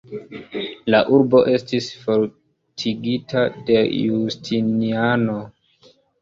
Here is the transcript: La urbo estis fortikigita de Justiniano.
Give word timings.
La 0.93 1.01
urbo 1.17 1.41
estis 1.57 1.89
fortikigita 2.05 3.45
de 3.69 3.77
Justiniano. 3.93 5.37